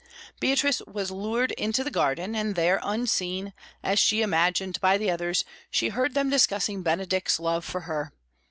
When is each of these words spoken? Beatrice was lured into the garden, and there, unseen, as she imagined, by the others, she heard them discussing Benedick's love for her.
Beatrice 0.39 0.81
was 0.87 1.11
lured 1.11 1.51
into 1.51 1.83
the 1.83 1.91
garden, 1.91 2.35
and 2.35 2.55
there, 2.55 2.79
unseen, 2.81 3.53
as 3.83 3.99
she 3.99 4.23
imagined, 4.23 4.81
by 4.81 4.97
the 4.97 5.11
others, 5.11 5.45
she 5.69 5.89
heard 5.89 6.15
them 6.15 6.27
discussing 6.31 6.81
Benedick's 6.81 7.39
love 7.39 7.63
for 7.63 7.81
her. 7.81 8.11